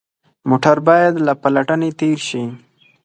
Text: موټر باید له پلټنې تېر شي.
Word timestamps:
موټر 0.49 0.77
باید 0.87 1.13
له 1.27 1.33
پلټنې 1.41 1.89
تېر 1.99 2.19
شي. 2.27 2.43